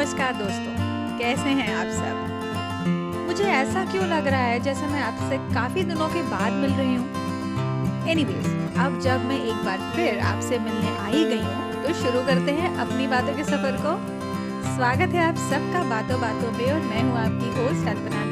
नमस्कार 0.00 0.32
दोस्तों, 0.32 1.18
कैसे 1.18 1.50
हैं 1.56 1.72
आप 1.76 1.86
सब? 1.94 3.24
मुझे 3.26 3.44
ऐसा 3.44 3.84
क्यों 3.84 4.04
लग 4.08 4.26
रहा 4.26 4.40
है 4.40 4.60
जैसे 4.60 4.86
मैं 4.86 5.00
आपसे 5.00 5.38
काफ़ी 5.54 5.82
दिनों 5.84 6.08
के 6.08 6.22
बाद 6.30 6.52
मिल 6.52 6.70
रही 6.70 6.94
हूँ। 6.94 8.06
एनीवेज 8.08 8.46
अब 8.84 8.98
जब 9.00 9.24
मैं 9.24 9.38
एक 9.40 9.64
बार 9.64 9.78
फिर 9.96 10.18
आपसे 10.28 10.58
मिलने 10.58 10.96
आई 10.98 11.24
गई 11.24 11.42
हूँ 11.42 11.82
तो 11.82 11.92
शुरू 12.00 12.22
करते 12.26 12.52
हैं 12.60 12.74
अपनी 12.78 13.06
बातों 13.06 13.36
के 13.36 13.44
सफ़र 13.44 13.76
को। 13.84 13.94
स्वागत 14.70 15.14
है 15.14 15.26
आप 15.26 15.44
सबका 15.50 15.82
बातों 15.90 16.20
बातों 16.20 16.52
पे 16.58 16.72
और 16.72 16.80
मैं 16.88 17.02
हूँ 17.02 17.18
आपकी 17.18 17.52
होस्ट 17.58 17.88
अल्पना 17.88 18.24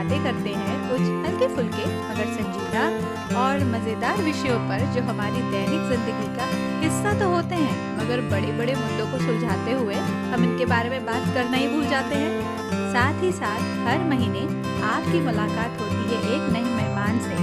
बातें 0.00 0.22
करते 0.24 0.50
हैं 0.56 0.74
कुछ 0.82 1.00
हल्के 1.24 1.46
फुल्के 1.54 1.86
मगर 1.86 2.28
संजीदा 2.36 2.84
और 3.40 3.64
मज़ेदार 3.66 4.22
विषयों 4.22 4.58
पर 4.68 4.84
जो 4.94 5.02
हमारी 5.08 5.42
दैनिक 5.50 5.82
ज़िंदगी 5.90 6.28
का 6.36 6.46
हिस्सा 6.80 7.12
तो 7.18 7.28
होते 7.30 7.54
हैं, 7.54 7.74
मगर 7.98 8.20
बड़े 8.30 8.52
बड़े 8.58 8.74
मुद्दों 8.76 9.10
को 9.10 9.18
सुलझाते 9.18 9.72
हुए 9.72 9.94
हम 10.32 10.44
इनके 10.44 10.66
बारे 10.66 10.90
में 10.90 11.04
बात 11.06 11.28
करना 11.34 11.56
ही 11.56 11.68
भूल 11.68 11.84
जाते 11.86 12.14
हैं। 12.14 12.32
साथ 12.92 13.22
ही 13.22 13.32
साथ, 13.32 13.60
हर 13.86 14.08
महीने 14.08 14.42
आपकी 14.86 15.20
मुलाकात 15.20 15.80
होती 15.80 16.02
है 16.08 16.20
एक 16.30 16.50
नए 16.52 16.62
मेहमान 16.72 17.20
से। 17.20 17.36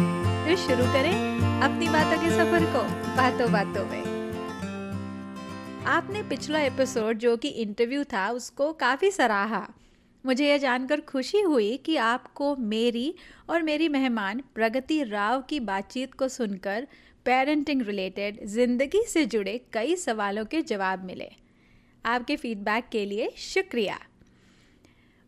तो 0.45 0.61
शुरू 0.66 0.91
करें 0.94 1.13
अपनी 1.61 1.89
बातों 1.89 2.21
के 2.21 2.35
सफ़र 2.38 2.71
को 2.73 2.83
बातों 3.17 3.52
बातों 3.52 3.85
में। 3.85 4.03
आपने 5.94 6.23
पिछला 6.30 6.59
एपिसोड 6.66 7.17
जो 7.19 7.38
कि 7.38 7.47
इंटरव्यू 7.59 8.03
था, 8.05 8.30
उसको 8.31 8.71
काफ़ी 8.80 9.11
सराहा। 9.11 9.67
मुझे 10.27 10.48
यह 10.48 10.58
जानकर 10.58 11.02
खुशी 11.02 11.41
हुई 11.41 11.76
कि 11.77 11.95
आपको 11.95 12.55
मेरी 12.55 13.13
और 13.49 13.62
मेरी 13.63 13.90
मेहमान 13.90 14.41
प्रगति 14.55 15.03
राव 15.03 15.41
की 15.41 15.59
बातचीत 15.59 16.13
को 16.13 16.27
सुनकर 16.27 16.88
पेरेंटिंग 17.26 17.81
रिलेटेड 17.81 18.45
ज़िंदगी 18.45 19.03
से 19.08 19.26
जुड़े 19.26 19.58
कई 19.73 19.95
सवालों 19.95 20.45
के 20.45 20.62
जवाब 20.62 21.03
मिले। 21.03 21.30
आपके 22.05 22.36
फीडबैक 22.36 22.90
के 22.91 23.05
लिए 23.05 23.30
शुक्रिया। 23.38 24.00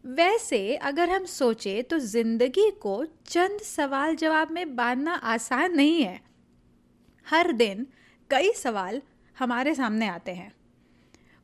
वैसे 0.05 0.75
अगर 0.75 1.09
हम 1.09 1.25
सोचें 1.25 1.83
तो 1.83 1.99
ज़िंदगी 1.99 2.69
को 2.71 3.03
चंद 3.27 3.59
सवाल 3.61 4.15
जवाब 4.15 4.51
में 4.51 4.75
बांधना 4.75 5.13
आसान 5.13 5.75
नहीं 5.75 6.01
है। 6.03 6.19
हर 7.27 7.51
दिन 7.51 7.87
कई 8.29 8.51
सवाल 8.53 9.01
हमारे 9.37 9.75
सामने 9.75 10.07
आते 10.07 10.31
हैं। 10.31 10.51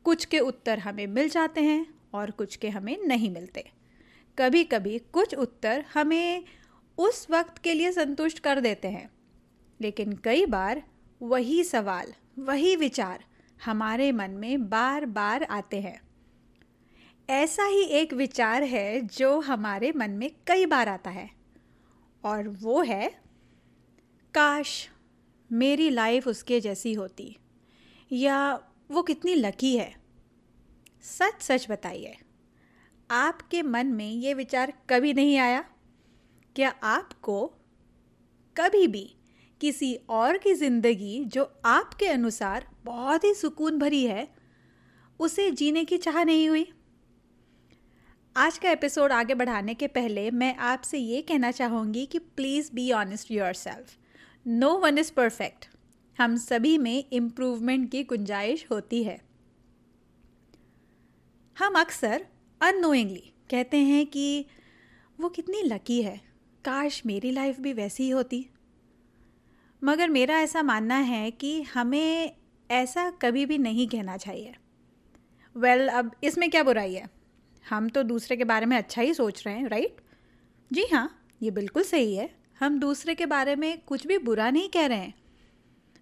कुछ 0.06 0.26
के 0.26 0.40
उत्तर 0.40 0.80
हमें 0.80 1.08
मिल 1.08 1.30
जाते 1.30 1.62
हैं 1.62 1.95
और 2.16 2.32
कुछ 2.32 2.56
के 2.56 2.70
हमें 2.70 2.98
नहीं 3.06 3.32
मिलते। 3.32 3.72
कभी 4.40 4.64
कभी 4.64 5.00
कुछ 5.00 5.36
उत्तर 5.36 5.86
हमें 5.94 6.44
उस 6.98 7.28
वक्त 7.30 7.58
के 7.58 7.74
लिए 7.74 7.92
संतुष्ट 7.92 8.40
कर 8.40 8.60
देते 8.60 8.88
हैं। 8.88 9.10
लेकिन 9.82 10.14
कई 10.14 10.46
बार 10.46 10.84
वही 11.22 11.64
सवाल, 11.64 12.14
वही 12.40 12.76
विचार 12.76 13.26
हमारे 13.66 14.12
मन 14.12 14.32
में 14.32 14.70
बार 14.70 15.06
बार 15.06 15.44
आते 15.44 15.82
हैं। 15.82 16.02
ऐसा 17.30 17.66
ही 17.66 17.84
एक 17.84 18.14
विचार 18.14 18.64
है 18.64 19.02
जो 19.02 19.40
हमारे 19.40 19.92
मन 19.92 20.12
में 20.12 20.32
कई 20.48 20.66
बार 20.66 20.90
आता 20.90 21.10
है। 21.10 21.30
और 22.24 22.48
वो 22.48 22.82
है, 22.82 23.10
काश 24.34 24.90
मेरी 25.52 25.90
लाइफ 25.90 26.28
उसके 26.28 26.60
जैसी 26.60 26.94
होती, 26.94 27.38
या 28.12 28.60
वो 28.92 29.04
कितनी 29.04 29.36
लकी 29.36 29.78
है। 29.78 30.05
सच 31.06 31.42
सच 31.42 31.68
बताइए, 31.72 32.16
आपके 33.10 33.62
मन 33.62 33.88
में 33.88 34.10
ये 34.10 34.34
विचार 34.34 34.74
कभी 34.90 35.14
नहीं 35.14 35.38
आया? 35.38 35.64
क्या 36.56 36.70
आपको 36.84 37.46
कभी 38.56 38.88
भी 38.88 39.04
किसी 39.62 39.94
और 40.10 40.38
की 40.38 40.54
ज़िंदगी 40.54 41.24
जो 41.26 41.44
आपके 41.66 42.08
अनुसार 42.08 42.68
बहुत 42.86 43.24
ही 43.24 43.34
सुकून 43.34 43.78
भरी 43.80 44.04
है, 44.06 44.28
उसे 45.20 45.52
जीने 45.52 45.86
की 45.86 45.98
चाह 45.98 46.24
नहीं 46.24 46.50
हुई? 46.50 46.66
आज 48.36 48.58
का 48.58 48.72
एपिसोड 48.72 49.12
आगे 49.12 49.34
बढ़ाने 49.34 49.74
के 49.74 49.88
पहले 49.88 50.32
मैं 50.32 50.56
आपसे 50.56 50.98
ये 50.98 51.22
कहना 51.22 51.52
चाहूँगी 51.52 52.06
कि 52.06 52.20
please 52.20 52.72
be 52.74 52.92
honest 52.92 53.32
yourself 53.54 53.96
no 54.46 54.78
one 54.78 54.98
is 54.98 55.14
perfect 55.14 55.68
हम 56.20 56.38
सभी 56.38 56.78
में 56.78 57.04
इम्प्रूवमेंट 57.14 57.92
की 57.92 58.04
गुंजाइश 58.04 58.66
होती 58.72 59.04
है। 59.04 59.25
हम 61.60 61.74
अक्सर 61.74 62.26
अनोइंगली 62.62 63.34
कहते 63.52 63.78
हैं 63.78 64.08
कि 64.08 64.46
वो 65.20 65.30
कितनी 65.30 65.62
लकी 65.62 66.02
है। 66.02 66.22
काश 66.66 67.06
मेरी 67.06 67.32
लाइफ 67.32 67.60
भी 67.60 67.74
वैसी 67.74 68.04
ही 68.04 68.10
होती। 68.10 68.48
मगर 69.84 70.10
मेरा 70.10 70.40
ऐसा 70.40 70.64
मानना 70.64 70.96
है 70.96 71.32
कि 71.32 71.62
हमें 71.62 72.36
ऐसा 72.72 73.10
कभी 73.10 73.46
भी 73.46 73.58
नहीं 73.58 73.88
कहना 73.88 74.18
चाहिए। 74.18 74.56
वेल 75.58 75.80
well, 75.80 75.94
अब 75.94 76.12
इसमें 76.24 76.50
क्या 76.50 76.64
बुराई 76.64 76.94
है? 76.94 77.10
हम 77.70 77.90
तो 77.90 78.04
दूसरे 78.04 78.38
के 78.38 78.44
बारे 78.44 78.66
में 78.66 78.78
अच्छा 78.78 79.02
ही 79.02 79.14
सोच 79.14 79.48
रहे 79.48 79.56
हैं 79.56 79.68
राइट 79.68 79.98
जी 80.74 80.84
हाँ 80.94 81.30
ये 81.42 81.52
बिल्कुल 81.52 81.84
सही 81.84 82.16
है। 82.16 82.36
हम 82.60 82.80
दूसरे 82.80 83.16
के 83.16 83.26
बारे 83.26 83.56
में 83.56 83.82
कुछ 83.82 84.08
भी 84.08 84.18
बुरा 84.18 84.50
नहीं 84.50 84.70
कह 84.70 84.86
रहे 84.86 84.98
हैं। 84.98 85.14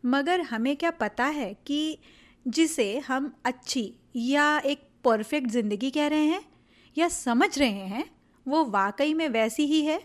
मगर 0.05 0.41
हमें 0.41 0.75
क्या 0.75 0.91
पता 0.91 1.25
है 1.25 1.53
कि 1.65 1.97
जिसे 2.47 2.99
हम 2.99 3.35
अच्छी 3.45 3.93
या 4.15 4.59
एक 4.59 4.92
परफेक्ट 5.03 5.49
ज़िंदगी 5.49 5.89
कह 5.91 6.07
रहे 6.07 6.25
हैं 6.25 6.43
या 6.97 7.07
समझ 7.07 7.57
रहे 7.59 7.69
हैं, 7.69 8.05
वो 8.45 8.63
वाकई 8.65 9.13
में 9.13 9.27
वैसी 9.29 9.65
ही 9.65 9.81
है? 9.81 9.99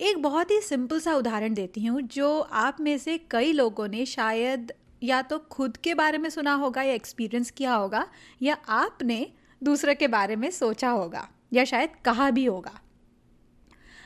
एक 0.00 0.22
बहुत 0.22 0.50
ही 0.50 0.60
सिंपल 0.60 1.00
सा 1.00 1.14
उदाहरण 1.14 1.54
देती 1.54 1.84
हूँ, 1.84 2.00
जो 2.02 2.40
आप 2.40 2.80
में 2.80 2.96
से 2.98 3.18
कई 3.30 3.52
लोगों 3.52 3.88
ने 3.88 4.06
शायद 4.06 4.72
या 5.02 5.20
तो 5.22 5.38
खुद 5.50 5.76
के 5.76 5.94
बारे 5.94 6.18
में 6.18 6.28
सुना 6.30 6.54
होगा 6.54 6.82
या 6.82 6.92
एक्सपीरियंस 6.92 7.50
किया 7.50 7.74
होगा, 7.74 8.06
या 8.42 8.54
आपने 8.68 9.26
दूसरे 9.62 9.94
के 9.94 10.08
बारे 10.08 10.36
में 10.36 10.50
सोचा 10.50 10.90
होगा, 10.90 11.28
या 11.52 11.64
शायद 11.64 11.90
कहा 12.04 12.30
भी 12.30 12.44
होगा। 12.44 12.78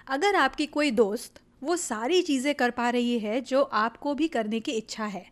अगर 0.08 0.36
आपकी 0.36 0.66
कोई 0.66 0.90
दोस्त 0.90 1.40
वो 1.62 1.76
सारी 1.76 2.20
चीज़ें 2.22 2.54
कर 2.54 2.70
पा 2.70 2.88
रही 2.90 3.18
है, 3.18 3.40
जो 3.40 3.62
आपको 3.62 4.14
भी 4.14 4.28
करने 4.28 4.60
की 4.60 4.72
इच्छा 4.72 5.04
है, 5.04 5.26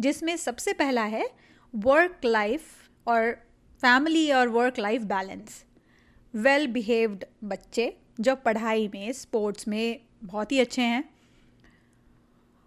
जिसमें 0.00 0.36
सबसे 0.36 0.72
पहला 0.72 1.02
है 1.04 1.28
वर्क 1.74 2.20
लाइफ 2.24 2.62
और 3.06 3.45
फैमिली 3.82 4.30
और 4.32 4.48
work 4.48 4.78
life 4.78 5.02
balance 5.02 5.64
well 6.34 6.66
behaved 6.66 7.24
बच्चे, 7.44 7.96
जो 8.20 8.36
पढ़ाई 8.36 8.88
में 8.94 9.12
स्पोर्ट्स 9.12 9.68
में 9.68 10.00
बहुत 10.24 10.52
ही 10.52 10.58
अच्छे 10.58 10.82
हैं, 10.82 11.04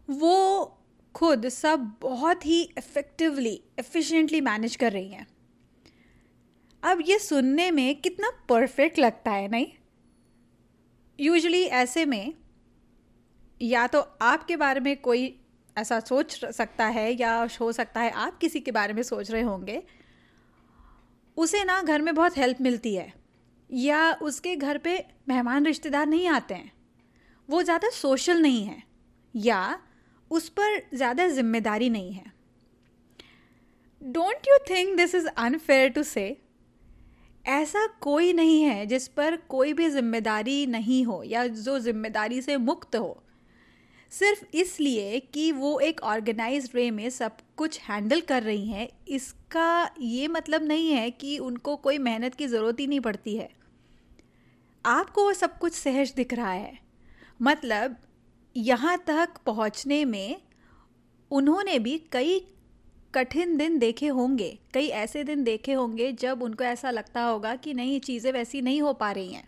वो 0.09 0.65
खुद 1.15 1.49
सब 1.49 1.91
बहुत 2.01 2.45
ही 2.45 2.61
इफ़ेक्टिवली 2.77 3.61
एफिशिएंटली 3.79 4.41
मैनेज 4.41 4.75
कर 4.75 4.91
रही 4.91 5.09
हैं। 5.09 5.27
अब 6.83 7.03
ये 7.07 7.19
सुनने 7.19 7.71
में 7.71 8.01
कितना 8.01 8.29
परफेक्ट 8.49 8.99
लगता 8.99 9.31
है, 9.31 9.47
नहीं? 9.47 9.67
यूजुअली 11.19 11.63
ऐसे 11.63 12.05
में 12.05 12.33
या 13.61 13.87
तो 13.87 13.99
आपके 14.21 14.55
बारे 14.55 14.79
में 14.79 14.95
कोई 15.01 15.39
ऐसा 15.77 15.99
सोच 15.99 16.45
सकता 16.45 16.85
है 16.85 17.11
या 17.21 17.47
हो 17.61 17.71
सकता 17.71 18.01
है 18.01 18.11
आप 18.11 18.37
किसी 18.37 18.59
के 18.59 18.71
बारे 18.71 18.93
में 18.93 19.03
सोच 19.03 19.31
रहे 19.31 19.41
होंगे 19.41 19.83
उसे 21.39 21.63
ना 21.63 21.81
घर 21.81 22.01
में 22.01 22.13
बहुत 22.16 22.38
हेल्प 22.38 22.61
मिलती 22.61 22.94
है। 22.95 23.13
या 23.69 24.11
उसके 24.22 24.55
घर 24.55 24.77
पे 24.77 24.97
मेहमान 25.29 25.66
रिश्तेदार 25.66 26.07
नहीं 26.07 26.27
आते 26.27 26.53
हैं। 26.53 26.72
वो 27.50 27.61
ज़्यादा 27.63 27.89
सोशल 27.91 28.41
नहीं 28.41 28.63
है। 28.66 28.83
या 29.33 29.79
उस 30.31 30.50
पर 30.50 30.81
ज़्यादा 30.94 31.27
ज़िम्मेदारी 31.27 31.89
नहीं 31.89 32.11
है। 32.13 32.31
Don't 34.01 34.47
you 34.47 34.57
think 34.69 34.95
this 34.97 35.16
is 35.16 35.27
unfair 35.27 35.89
to 35.89 36.03
से 36.03 36.25
ऐसा 37.45 37.85
कोई 38.01 38.33
नहीं 38.33 38.61
है 38.63 38.85
जिस 38.85 39.07
पर 39.07 39.35
कोई 39.50 39.73
भी 39.73 39.89
ज़िम्मेदारी 39.89 40.66
नहीं 40.66 41.03
हो 41.06 41.21
या 41.23 41.45
जो 41.47 41.79
ज़िम्मेदारी 41.79 42.41
से 42.41 42.57
मुक्त 42.57 42.95
हो। 42.95 43.23
सिर्फ़ 44.11 44.43
इसलिए 44.53 45.19
कि 45.33 45.51
वो 45.51 45.79
एक 45.79 46.01
ऑर्गेनाइज 46.03 46.69
वे 46.73 46.89
में 46.91 47.09
सब 47.09 47.37
कुछ 47.57 47.79
हैंडल 47.81 48.21
कर 48.21 48.43
रही 48.43 48.67
हैं, 48.67 48.87
इसका 49.07 49.89
ये 50.01 50.27
मतलब 50.27 50.63
नहीं 50.63 50.91
है 50.91 51.09
कि 51.11 51.37
उनको 51.39 51.75
कोई 51.75 51.97
मेहनत 51.97 52.35
की 52.35 52.47
ज़रूरत 52.47 52.79
ही 52.79 52.88
नहीं 52.88 53.00
पड़ती 53.00 53.35
है। 53.35 53.50
आपको 54.85 55.23
वो 55.23 55.33
सब 55.33 55.57
कुछ 55.57 55.73
सहज 55.73 56.13
दिख 56.15 56.33
रहा 56.33 56.51
है। 56.51 56.77
मतलब 57.39 57.97
यहाँ 58.56 58.97
तक 59.07 59.38
पहुँचने 59.45 60.03
में 60.06 60.41
उन्होंने 61.31 61.77
भी 61.79 61.97
कई 62.12 62.39
कठिन 63.13 63.55
दिन 63.57 63.77
देखे 63.79 64.07
होंगे, 64.07 64.57
कई 64.73 64.88
ऐसे 64.88 65.23
दिन 65.23 65.44
देखे 65.44 65.73
होंगे 65.73 66.12
जब 66.13 66.44
उनको 66.44 66.63
ऐसा 66.63 66.91
लगता 66.91 67.21
होगा 67.21 67.55
कि 67.55 67.73
नहीं, 67.73 68.00
चीज़ें 68.00 68.31
वैसी 68.31 68.62
नहीं 68.62 68.81
हो 68.81 68.94
पा 68.94 69.12
रही 69.12 69.33
हैं। 69.33 69.47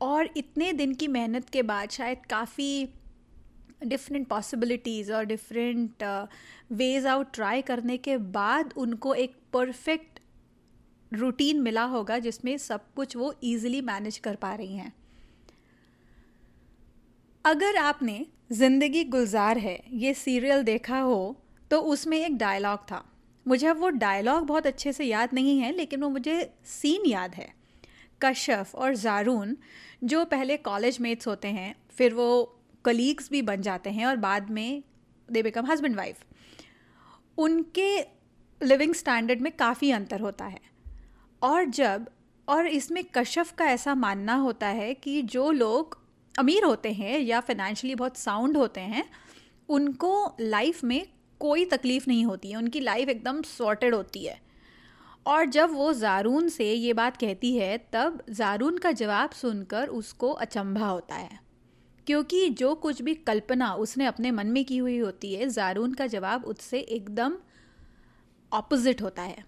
और 0.00 0.28
इतने 0.36 0.72
दिन 0.72 0.94
की 0.94 1.08
मेहनत 1.08 1.48
के 1.48 1.62
बाद 1.62 1.90
शायद 1.90 2.26
काफ़ी 2.30 2.88
डिफरेंट 3.80 4.26
पॉसिबिलिटीज़ 4.28 5.12
और 5.12 5.24
डिफरेंट 5.24 6.02
वेज 6.72 7.06
आउट 7.06 7.32
ट्राई 7.34 7.62
करने 7.62 7.96
के 7.98 8.16
बाद 8.16 8.72
उनको 8.76 9.14
एक 9.14 9.36
परफेक्ट 9.52 10.20
रूटीन 11.12 11.60
मिला 11.60 11.84
होगा 11.86 12.18
जिसमें 12.18 12.56
सब 12.58 12.92
कुछ 12.96 13.16
वो 13.16 13.34
ईजिली 13.44 13.80
मैनेज 13.82 14.18
कर 14.18 14.36
पा 14.36 14.54
रही 14.54 14.76
हैं। 14.76 14.92
अगर 17.44 17.76
आपने 17.76 18.24
ज़िंदगी 18.52 19.04
गुलजार 19.04 19.58
है, 19.58 19.80
ये 19.92 20.14
सीरियल 20.14 20.62
देखा 20.62 20.98
हो 21.00 21.36
तो 21.70 21.80
उसमें 21.82 22.16
एक 22.18 22.36
डायलॉग 22.36 22.78
था। 22.90 23.04
मुझे 23.46 23.72
वो 23.72 23.88
डायलॉग 23.90 24.46
बहुत 24.46 24.66
अच्छे 24.66 24.92
से 24.92 25.04
याद 25.04 25.30
नहीं 25.34 25.58
है, 25.60 25.72
लेकिन 25.72 26.02
वो 26.02 26.08
मुझे 26.08 26.50
सीन 26.66 27.06
याद 27.06 27.34
है। 27.34 27.48
कश्यफ 28.20 28.74
और 28.74 28.94
जारून, 28.96 29.56
जो 30.04 30.24
पहले 30.24 30.56
कॉलेज 30.58 30.98
मेट्स 31.00 31.26
होते 31.26 31.48
हैं, 31.48 31.74
फिर 31.90 32.14
वो 32.14 32.57
कलीग्स 32.88 33.30
भी 33.30 33.42
बन 33.42 33.62
जाते 33.62 33.90
हैं 33.90 34.06
और 34.06 34.16
बाद 34.16 34.50
में 34.50 34.82
दे 35.32 35.42
बिकम 35.42 35.66
हस्बैंड 35.66 35.96
वाइफ 35.96 36.20
उनके 37.38 38.00
लिविंग 38.62 38.94
स्टैंडर्ड 38.94 39.40
में 39.40 39.52
काफ़ी 39.52 39.90
अंतर 39.90 40.20
होता 40.20 40.44
है। 40.44 40.60
और 41.42 41.64
जब, 41.64 42.10
और 42.48 42.66
इसमें 42.66 43.04
कश्यफ 43.04 43.52
का 43.52 43.64
ऐसा 43.64 43.94
मानना 43.94 44.34
होता 44.34 44.66
है 44.66 44.94
कि 44.94 45.22
जो 45.22 45.50
लोग 45.50 45.98
अमीर 46.38 46.64
होते 46.64 46.92
हैं 46.92 47.18
या 47.18 47.40
फिनेंशियली 47.40 47.94
बहुत 47.94 48.16
साउंड 48.16 48.56
होते 48.56 48.80
हैं, 48.80 49.10
उनको 49.68 50.36
लाइफ 50.40 50.84
में 50.84 51.06
कोई 51.38 51.64
तकलीफ़ 51.64 52.04
नहीं 52.08 52.24
होती 52.24 52.50
है। 52.50 52.56
उनकी 52.56 52.80
लाइफ 52.80 53.08
एकदम 53.08 53.42
सॉर्टेड 53.42 53.94
होती 53.94 54.26
है। 54.26 54.40
और 55.26 55.44
जब 55.44 55.70
वो 55.72 55.92
जारून 55.92 56.48
से 56.48 56.72
ये 56.72 56.92
बात 56.92 57.16
कहती 57.16 57.56
है, 57.56 57.88
तब 57.92 58.22
जारून 58.30 58.78
का 58.78 58.92
जवाब 58.92 59.30
सुनकर 59.30 59.88
उसको 59.88 60.30
अचंभा 60.30 60.86
होता 60.86 61.14
है। 61.14 61.47
क्योंकि 62.08 62.48
जो 62.50 62.74
कुछ 62.76 63.00
भी 63.02 63.14
कल्पना 63.16 63.72
उसने 63.76 64.06
अपने 64.06 64.30
मन 64.30 64.46
में 64.46 64.64
की 64.64 64.76
हुई 64.78 64.98
होती 64.98 65.34
है, 65.34 65.48
जारून 65.48 65.92
का 65.92 66.06
जवाब 66.06 66.44
उससे 66.44 66.78
एकदम 66.80 67.34
ऑपोजिट 68.52 69.02
होता 69.02 69.22
है। 69.22 69.44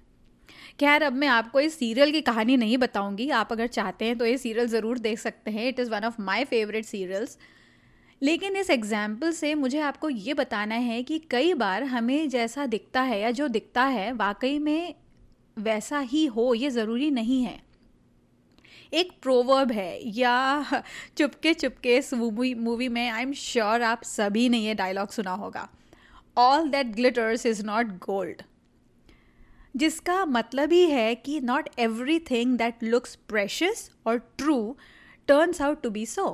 खैर, 0.80 1.02
अब 1.02 1.12
मैं 1.12 1.28
आपको 1.28 1.60
इस 1.60 1.78
सीरियल 1.78 2.12
की 2.12 2.20
कहानी 2.22 2.56
नहीं 2.56 2.76
बताऊँगी। 2.78 3.28
आप 3.30 3.52
अगर 3.52 3.66
चाहते 3.68 4.04
हैं 4.04 4.18
तो 4.18 4.26
ये 4.26 4.36
सीरियल 4.38 4.66
ज़रूर 4.66 4.98
देख 4.98 5.18
सकते 5.18 5.50
हैं। 5.50 5.66
It 5.68 5.80
is 5.80 5.90
one 5.90 6.04
of 6.04 6.20
my 6.22 6.44
favourite 6.44 6.84
serials 6.84 7.38
लेकिन 8.22 8.56
इस 8.56 8.70
एग्ज़ाम्पल 8.70 9.32
से 9.32 9.54
मुझे 9.54 9.80
आपको 9.80 10.08
ये 10.08 10.34
बताना 10.34 10.74
है 10.74 11.02
कि 11.02 11.18
कई 11.30 11.54
बार 11.54 11.84
हमें 11.84 12.28
जैसा 12.28 12.66
दिखता 12.66 13.02
है 13.02 13.20
या 13.20 13.30
जो 13.30 13.48
दिखता 13.48 13.84
है, 13.84 14.12
वाकई 14.12 14.58
में 14.58 14.94
वैसा 15.56 15.98
ही 16.00 16.24
हो, 16.26 16.52
ये 16.54 16.70
ज़रूरी 16.70 17.10
नहीं 17.10 17.42
है। 17.42 17.58
एक 18.92 19.10
प्रोवर्ब 19.22 19.72
है, 19.72 20.18
या 20.18 20.82
चुपके 21.18 21.52
चुपके 21.54 21.96
इस 21.96 22.12
मूवी 22.14 22.88
में 22.88 23.08
आई 23.08 23.22
एम 23.22 23.32
श्योर 23.32 23.82
आप 23.82 24.02
सभी 24.04 24.48
ने 24.48 24.58
ये 24.58 24.74
डायलॉग 24.74 25.10
सुना 25.10 25.32
होगा। 25.32 25.68
All 26.36 26.68
that 26.68 26.86
glitters 26.86 27.46
is 27.46 27.64
not 27.66 27.86
gold 27.98 28.42
जिसका 29.74 30.24
मतलब 30.26 30.72
ही 30.72 30.84
है 30.90 31.14
कि 31.14 31.40
not 31.40 31.68
everything 32.20 32.56
that 32.58 32.82
looks 32.82 33.14
precious 33.28 33.90
और 34.06 34.18
true 34.38 34.76
turns 35.28 35.60
out 35.62 35.82
to 35.82 35.90
be 35.90 36.06
so 36.06 36.26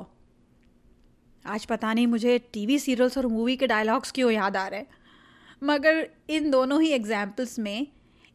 आज 1.45 1.65
पता 1.65 1.93
नहीं 1.93 2.07
मुझे 2.07 2.39
टीवी 2.53 2.79
सीरियल्स 2.79 3.19
और 3.19 3.27
मूवी 3.27 3.57
के 3.57 3.67
डायलॉग्स 3.67 4.13
क्यों 4.13 4.31
याद 4.31 4.57
आ 4.57 4.67
रहे 4.69 4.85
मगर 5.63 6.07
इन 6.31 6.51
दोनों 6.51 6.81
ही 6.83 6.91
एग्जाम्पल्स 6.91 7.59
में 7.59 7.87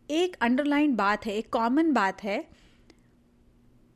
एक 0.10 0.36
अंडरलाइन 0.42 0.96
बात 0.96 1.26
है, 1.26 1.34
एक 1.34 1.50
कॉमन 1.54 1.92
बात 1.94 2.24
है 2.24 2.44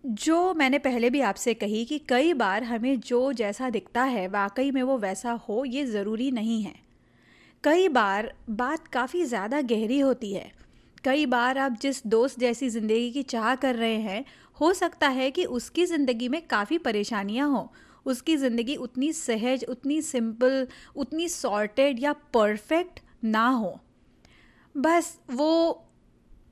जो 0.05 0.53
मैंने 0.53 0.77
पहले 0.79 1.09
भी 1.09 1.21
आपसे 1.21 1.53
कही 1.53 1.83
कि 1.85 1.97
कई 1.99 2.33
बार 2.33 2.63
हमें 2.63 2.99
जो 2.99 3.31
जैसा 3.33 3.69
दिखता 3.69 4.03
है, 4.03 4.27
वाकई 4.27 4.71
में 4.71 4.83
वो 4.83 4.97
वैसा 4.97 5.31
हो, 5.31 5.63
ये 5.65 5.85
ज़रूरी 5.85 6.31
नहीं 6.31 6.61
है। 6.63 6.73
कई 7.63 7.87
बार 7.87 8.33
बात 8.49 8.87
काफ़ी 8.87 9.23
ज़्यादा 9.25 9.61
गहरी 9.61 9.99
होती 9.99 10.33
है। 10.33 10.51
कई 11.03 11.25
बार 11.25 11.57
आप 11.57 11.77
जिस 11.81 12.05
दोस्त 12.07 12.39
जैसी 12.39 12.69
ज़िंदगी 12.69 13.11
की 13.11 13.23
चाह 13.23 13.55
कर 13.55 13.75
रहे 13.75 13.95
हैं, 13.95 14.25
हो 14.59 14.73
सकता 14.73 15.07
है 15.07 15.31
कि 15.31 15.45
उसकी 15.45 15.85
ज़िंदगी 15.85 16.29
में 16.29 16.41
काफ़ी 16.47 16.77
परेशानियाँ 16.77 17.49
हों। 17.49 17.65
उसकी 18.05 18.37
ज़िंदगी 18.37 18.75
उतनी 18.75 19.11
सहज, 19.13 19.65
उतनी 19.69 20.01
सिंपल, 20.01 20.67
उतनी 20.95 21.27
सॉर्टेड 21.29 22.03
या 22.03 22.13
परफेक्ट 22.13 22.99
ना 23.23 23.47
हो। 23.47 23.79
बस 24.77 25.19
वो 25.31 25.81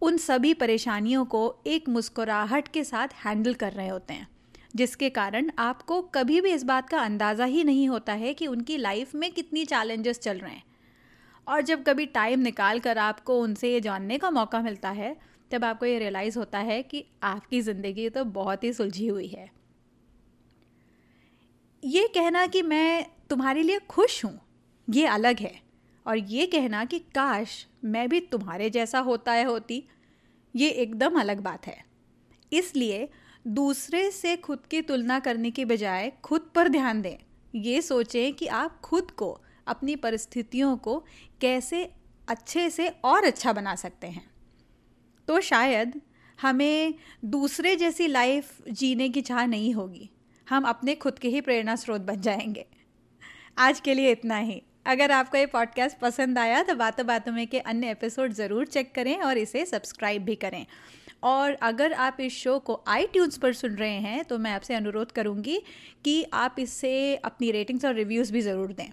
उन 0.04 0.18
सभी 0.18 0.54
परेशानियों 0.54 1.24
को 1.26 1.42
एक 1.68 1.88
मुस्कुराहट 1.90 2.68
के 2.68 2.84
साथ 2.84 3.08
हैंडल 3.26 3.54
कर 3.54 3.74
रहे 3.74 3.88
होते 3.88 4.14
हैं, 4.14 4.28
जिसके 4.76 5.10
कारण 5.10 5.50
आपको 5.60 6.02
कभी 6.16 6.42
भी 6.42 6.52
इस 6.52 6.64
बात 6.64 6.90
का 6.90 7.00
अंदाज़ा 7.00 7.46
ही 7.46 7.64
नहीं 7.64 7.88
होता 7.90 8.14
है 8.14 8.34
कि 8.34 8.48
उनकी 8.48 8.78
लाइफ 8.78 9.16
में 9.16 9.32
कितनी 9.32 9.66
चैलेंजेस 9.66 10.20
चल 10.20 10.38
रहे 10.38 10.52
हैं। 10.52 10.64
और 11.48 11.62
जब 11.62 11.84
कभी 11.84 12.06
टाइम 12.08 12.40
निकाल 12.40 12.80
कर 12.80 12.98
आपको 12.98 13.40
उनसे 13.42 13.72
ये 13.74 13.80
जानने 13.82 14.18
का 14.18 14.32
मौका 14.32 14.62
मिलता 14.62 14.90
है, 14.92 15.16
तब 15.52 15.66
आपको 15.66 15.86
ये 15.86 15.98
रियलाइज़ 16.00 16.40
होता 16.40 16.60
है 16.60 16.82
कि 16.84 17.06
आपकी 17.24 17.62
ज़िंदगी 17.62 18.10
तो 18.10 18.24
बहुत 18.26 18.64
ही 18.64 18.74
सुलझी 18.74 19.08
हुई 19.08 19.28
है। 19.28 19.50
ये 21.84 22.08
कहना 22.08 22.46
कि 22.48 22.62
मैं 22.62 23.06
तुम्हारे 23.30 23.64
लिए 23.64 23.80
खुश 23.90 24.24
हूँ, 24.26 24.40
ये 24.88 25.06
अलग 25.08 25.40
है। 25.40 25.60
और 26.08 26.18
ये 26.18 26.46
कहना 26.46 26.86
कि 26.86 27.00
काश 27.00 27.68
मैं 27.84 28.10
भी 28.10 28.20
तुम्हारे 28.20 28.70
जैसा 28.70 29.00
होता 29.00 29.32
है 29.32 29.44
होती। 29.44 29.88
ये 30.56 30.70
एकदम 30.70 31.20
अलग 31.20 31.40
बात 31.40 31.68
है। 31.68 31.86
इसलिए 32.54 33.10
दूसरे 33.48 34.12
से 34.12 34.38
खुद 34.38 34.66
की 34.72 34.82
तुलना 34.82 35.20
करने 35.20 35.52
के 35.52 35.66
बजाय 35.66 36.12
खुद 36.24 36.52
पर 36.56 36.68
ध्यान 36.68 37.02
दें। 37.02 37.18
ये 37.56 37.82
सोचें 37.82 38.34
कि 38.34 38.48
आप 38.48 38.82
खुद 38.82 39.12
को, 39.12 39.42
अपनी 39.68 39.96
परिस्थितियों 39.96 40.78
को 40.78 41.04
कैसे 41.42 41.94
अच्छे 42.28 42.70
से 42.70 42.90
और 42.90 43.26
अच्छा 43.26 43.54
बना 43.54 43.76
सकते 43.76 44.08
हैं। 44.08 44.32
तो 45.28 45.42
शायद 45.42 46.02
हमें 46.42 46.94
दूसरे 47.26 47.76
जैसी 47.76 48.08
लाइफ 48.08 48.62
जीने 48.70 49.10
की 49.10 49.22
चाह 49.22 49.46
नहीं 49.46 49.74
होगी। 49.74 50.10
हम 50.50 50.64
अपने 50.64 50.96
खुद 50.96 51.20
के 51.20 51.28
ही 51.28 51.42
प्रेरणा 51.42 51.76
स्रोत 51.76 52.02
बन 52.02 52.22
जाएँगे। 52.22 52.66
आज 53.58 53.80
के 53.80 53.94
लिए 53.94 54.12
इतना 54.12 54.38
ही। 54.38 54.64
अगर 54.86 55.12
आपको 55.12 55.38
ये 55.38 55.46
पॉडकास्ट 55.46 55.98
पसंद 55.98 56.40
आया 56.40 56.64
तो 56.64 56.76
बातों 56.76 57.06
बातों 57.08 57.32
में 57.32 57.48
के 57.48 57.60
अन्य 57.60 57.92
एपिसोड 57.92 58.32
ज़रूर 58.32 58.66
चेक 58.66 58.96
करें 58.96 59.18
और 59.22 59.38
इसे 59.38 59.66
सब्सक्राइब 59.66 60.24
भी 60.24 60.36
करें। 60.36 60.66
और 61.24 61.54
अगर 61.54 61.94
आप 61.94 62.18
इस 62.20 62.34
शो 62.34 62.60
को 62.60 62.84
आई 62.88 63.08
पर 63.18 63.54
सुन 63.54 63.76
रहे 63.76 64.00
हैं 64.00 64.24
तो 64.24 64.38
मैं 64.38 64.52
आपसे 64.52 64.74
अनुरोध 64.74 65.12
करूँगी 65.12 65.62
कि 66.06 66.26
आप 66.34 66.56
इसे 66.60 67.16
अपनी 67.16 67.52
रेटिंग्स 67.52 67.86
और 67.86 67.94
रिव्यूज़ 67.94 68.34
भी 68.34 68.42
ज़रूर 68.42 68.74
दें। 68.74 68.90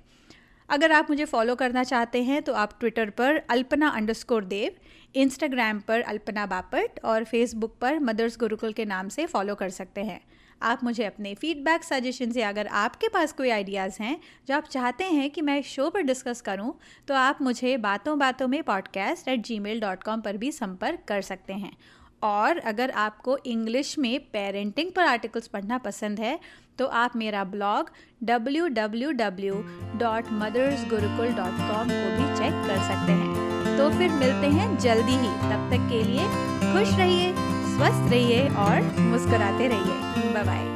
अगर 0.69 0.93
आप 0.93 1.11
मुझे 1.11 1.25
फॉलो 1.25 1.55
करना 1.55 1.85
चाहते 1.85 2.23
हैं 2.23 2.43
तो 2.43 2.53
आप 2.53 2.81
ट्विटर 2.81 3.11
पर 3.11 3.37
अल्पना 3.51 3.89
अंडरस्कोर 3.89 4.45
देव 4.45 4.77
इंस्टाग्राम 5.15 5.79
पर 5.79 6.01
अल्पना 6.01 6.45
बापट 6.47 7.01
और 7.05 7.25
फेसबुक 7.25 7.77
पर 7.81 7.99
मदर्स 7.99 8.39
गुरुकुल 8.39 8.73
के 8.73 8.85
नाम 8.85 9.09
से 9.09 9.27
फॉलो 9.27 9.55
कर 9.55 9.71
सकते 9.71 10.01
हैं। 10.01 10.21
आप 10.63 10.85
मुझे 10.85 11.05
अपने 11.05 11.35
फीडबैक 11.35 11.85
सजेशन 11.85 12.31
से 12.31 12.43
अगर 12.43 12.67
आपके 12.67 13.09
पास 13.09 13.33
कोई 13.33 13.51
आइडियाज़ 13.51 13.97
हैं, 14.03 14.21
जो 14.49 14.55
आप 14.55 14.65
चाहते 14.65 15.05
हैं 15.05 15.31
कि 15.31 15.43
मैं 15.43 15.61
शो 15.63 15.89
पर 15.91 16.03
डिस्कस 16.03 16.41
करूँ 16.41 16.75
तो 17.09 17.15
आप 17.15 17.39
मुझे 17.43 17.77
बातों 17.77 18.19
बातों 18.19 18.49
में 18.49 18.63
podcast 18.63 19.29
at 19.29 19.41
gmail 19.59 19.81
dot 19.81 20.03
com 20.03 20.21
पर 20.21 20.37
भी 20.37 20.53
संपर्क 20.53 21.01
कर 21.09 21.23
सकते 21.23 21.53
हैं। 21.53 21.77
और 22.23 22.59
अगर 22.59 22.91
आपको 22.91 23.39
इंग्लिश 23.47 23.99
में 23.99 24.19
पेरेंटिंग 24.33 24.91
पर 24.93 25.03
आर्टिकल्स 25.03 25.47
पढ़ना 25.47 25.79
पसंद 25.79 26.21
है 26.21 26.39
तो 26.79 26.87
आप 26.87 27.17
मेरा 27.17 27.45
blog 27.45 27.91
W 28.23 28.69
W 28.69 29.11
W 29.13 29.55
dot 29.97 30.29
Gurukul 30.91 31.33
dot 31.35 31.59
com 31.69 31.89
को 31.89 32.11
भी 32.17 32.37
चेक 32.39 32.67
कर 32.67 32.83
सकते 32.83 33.13
हैं। 33.13 33.60
तो 33.81 33.89
फिर 33.91 34.11
मिलते 34.13 34.47
हैं 34.47 34.67
जल्दी 34.79 35.13
ही। 35.13 35.29
तब 35.43 35.69
तक 35.71 35.89
के 35.91 36.03
लिए 36.05 36.25
खुश 36.73 36.99
रहिए, 36.99 37.33
स्वस्थ 37.75 38.11
रहिए 38.11 38.49
और 38.65 38.99
मुस्कुराते 39.01 39.69
रहिए। 39.69 40.33
Bye 40.35 40.45
bye 40.45 40.70